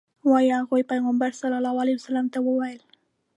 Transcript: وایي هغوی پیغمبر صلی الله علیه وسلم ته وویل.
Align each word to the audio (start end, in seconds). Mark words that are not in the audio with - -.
وایي 0.29 0.49
هغوی 0.59 0.81
پیغمبر 0.91 1.29
صلی 1.41 1.55
الله 1.59 1.75
علیه 1.81 1.97
وسلم 1.99 2.25
ته 2.33 2.39
وویل. 2.41 2.81